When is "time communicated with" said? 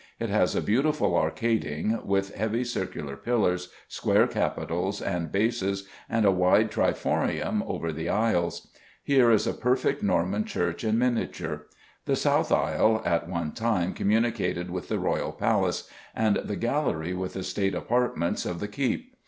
13.51-14.87